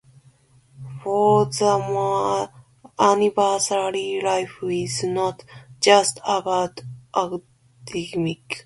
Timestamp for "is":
4.63-5.03